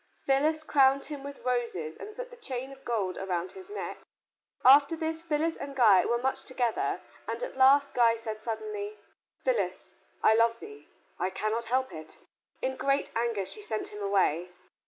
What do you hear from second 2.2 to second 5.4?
the chain of gold around his neck. After this